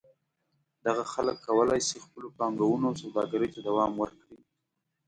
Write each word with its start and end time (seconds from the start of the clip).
دغه 0.85 1.03
خلک 1.13 1.37
کولای 1.45 1.81
شي 1.87 1.97
خپلو 2.05 2.27
پانګونو 2.37 2.85
او 2.89 2.99
سوداګرۍ 3.03 3.49
ته 3.53 3.59
دوام 3.67 3.91
ورکړي. 3.97 4.39